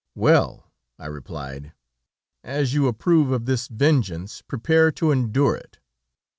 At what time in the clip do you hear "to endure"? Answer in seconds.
4.93-5.55